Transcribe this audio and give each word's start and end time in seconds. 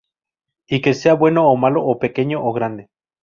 Y 0.67 0.81
que 0.81 0.95
sea 0.95 1.13
bueno 1.13 1.47
o 1.51 1.55
malo 1.57 1.85
o 1.85 1.99
pequeño 1.99 2.43
o 2.43 2.51
grande. 2.53 2.89